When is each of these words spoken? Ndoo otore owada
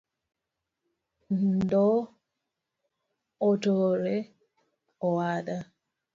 Ndoo 1.55 1.97
otore 3.49 4.15
owada 5.07 5.57